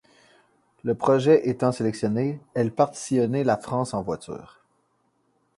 [0.83, 4.57] Le projet étant sélectionné, elles partent sillonner la France en voiture.